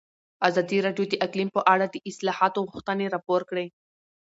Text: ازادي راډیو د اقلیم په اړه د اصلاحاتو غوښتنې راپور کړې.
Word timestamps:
ازادي 0.47 0.77
راډیو 0.85 1.05
د 1.09 1.13
اقلیم 1.25 1.49
په 1.57 1.61
اړه 1.73 1.85
د 1.89 1.95
اصلاحاتو 2.09 2.67
غوښتنې 2.69 3.05
راپور 3.15 3.41
کړې. 3.49 3.65